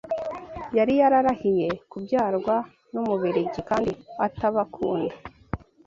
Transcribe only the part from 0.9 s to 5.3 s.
yararahiye kubyarwa n’Umubiligi kandi atabakunda